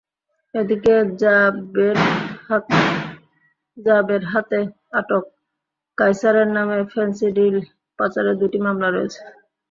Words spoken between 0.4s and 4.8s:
এদিকে র্যা বের হাতে